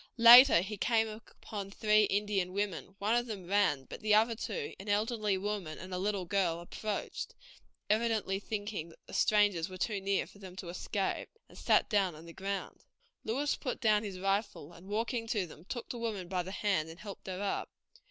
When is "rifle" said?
14.19-14.73